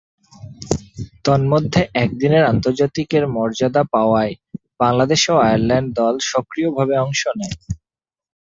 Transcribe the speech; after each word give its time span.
তন্মধ্যে 1.25 1.81
একদিনের 1.95 2.43
আন্তর্জাতিকের 2.45 3.23
মর্যাদা 3.27 3.83
পাওয়ায় 3.93 4.33
বাংলাদেশ 4.79 5.21
ও 5.29 5.35
আয়ারল্যান্ড 5.41 5.87
দল 5.99 6.15
স্বয়ংক্রিয়ভাবে 6.21 6.95
অংশ 6.97 7.21
নেয়। 7.39 7.55